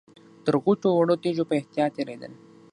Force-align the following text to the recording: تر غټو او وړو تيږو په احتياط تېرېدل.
تر 0.45 0.53
غټو 0.63 0.87
او 0.91 0.97
وړو 0.99 1.15
تيږو 1.23 1.47
په 1.49 1.53
احتياط 1.59 1.91
تېرېدل. 1.95 2.31